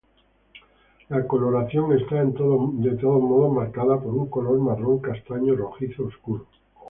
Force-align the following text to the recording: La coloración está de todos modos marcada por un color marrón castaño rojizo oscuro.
La 1.09 1.27
coloración 1.27 1.93
está 1.93 2.25
de 2.25 2.31
todos 2.31 3.21
modos 3.21 3.53
marcada 3.53 3.99
por 4.01 4.15
un 4.15 4.31
color 4.31 4.57
marrón 4.57 4.97
castaño 4.97 5.55
rojizo 5.55 6.05
oscuro. 6.07 6.47